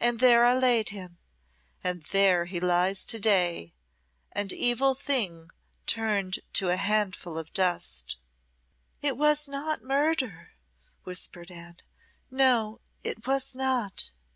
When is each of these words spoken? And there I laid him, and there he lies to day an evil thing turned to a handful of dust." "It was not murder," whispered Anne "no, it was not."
And 0.00 0.18
there 0.18 0.44
I 0.44 0.58
laid 0.58 0.88
him, 0.88 1.18
and 1.84 2.02
there 2.06 2.46
he 2.46 2.58
lies 2.58 3.04
to 3.04 3.20
day 3.20 3.72
an 4.32 4.48
evil 4.52 4.96
thing 4.96 5.48
turned 5.86 6.40
to 6.54 6.70
a 6.70 6.76
handful 6.76 7.38
of 7.38 7.52
dust." 7.52 8.16
"It 9.00 9.16
was 9.16 9.48
not 9.48 9.80
murder," 9.80 10.54
whispered 11.04 11.52
Anne 11.52 11.76
"no, 12.32 12.80
it 13.04 13.28
was 13.28 13.54
not." 13.54 14.10